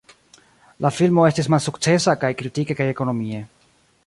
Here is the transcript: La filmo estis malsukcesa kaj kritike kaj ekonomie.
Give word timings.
La 0.85 0.91
filmo 0.99 1.27
estis 1.31 1.51
malsukcesa 1.55 2.17
kaj 2.25 2.35
kritike 2.41 2.81
kaj 2.81 2.93
ekonomie. 2.97 3.47